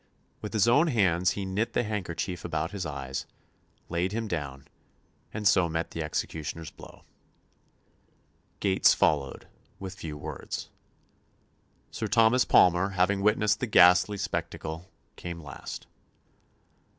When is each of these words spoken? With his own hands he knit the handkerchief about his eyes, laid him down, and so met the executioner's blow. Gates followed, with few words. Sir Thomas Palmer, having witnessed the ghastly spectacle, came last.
With 0.41 0.53
his 0.53 0.67
own 0.67 0.87
hands 0.87 1.33
he 1.37 1.45
knit 1.45 1.73
the 1.73 1.83
handkerchief 1.83 2.43
about 2.43 2.71
his 2.71 2.87
eyes, 2.87 3.27
laid 3.87 4.13
him 4.13 4.27
down, 4.27 4.67
and 5.31 5.47
so 5.47 5.69
met 5.69 5.91
the 5.91 6.01
executioner's 6.01 6.71
blow. 6.71 7.03
Gates 8.61 8.95
followed, 8.95 9.47
with 9.77 9.93
few 9.93 10.17
words. 10.17 10.71
Sir 11.91 12.07
Thomas 12.07 12.45
Palmer, 12.45 12.89
having 12.97 13.21
witnessed 13.21 13.59
the 13.59 13.67
ghastly 13.67 14.17
spectacle, 14.17 14.89
came 15.17 15.39
last. 15.39 15.85